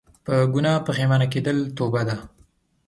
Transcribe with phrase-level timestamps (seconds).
[0.25, 2.15] په ګناه پښیمانه کيدل توبه ده